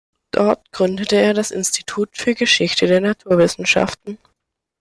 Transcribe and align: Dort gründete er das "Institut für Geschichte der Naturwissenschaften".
Dort 0.31 0.71
gründete 0.71 1.15
er 1.15 1.35
das 1.35 1.51
"Institut 1.51 2.09
für 2.17 2.33
Geschichte 2.33 2.87
der 2.87 3.01
Naturwissenschaften". 3.01 4.17